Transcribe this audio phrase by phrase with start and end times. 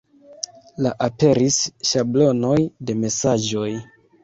[0.85, 1.59] La aperis
[1.91, 2.57] ŝablonoj
[2.91, 3.71] de mesaĝoj.